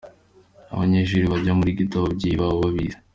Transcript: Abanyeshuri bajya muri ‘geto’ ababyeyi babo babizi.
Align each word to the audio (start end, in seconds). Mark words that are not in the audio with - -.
Abanyeshuri 0.73 1.31
bajya 1.31 1.53
muri 1.59 1.77
‘geto’ 1.77 1.95
ababyeyi 1.97 2.35
babo 2.41 2.57
babizi. 2.65 2.97